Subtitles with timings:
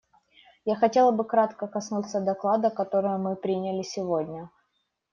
[0.65, 4.49] Я хотела бы кратко коснуться доклада, который мы приняли сегодня.